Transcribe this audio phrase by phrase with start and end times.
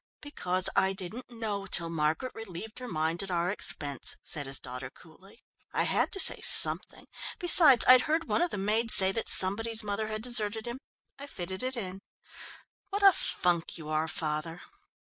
[0.23, 4.89] "Because I didn't know till Margaret relieved her mind at our expense," said his daughter
[4.89, 5.43] coolly.
[5.73, 7.05] "I had to say something.
[7.37, 10.79] Besides, I'd heard one of the maids say that somebody's mother had deserted him
[11.19, 11.99] I fitted it in.
[12.89, 14.61] What a funk you are, father!"